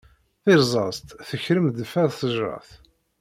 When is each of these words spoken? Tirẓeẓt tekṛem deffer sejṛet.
Tirẓeẓt 0.43 1.07
tekṛem 1.29 1.65
deffer 1.77 2.09
sejṛet. 2.19 2.69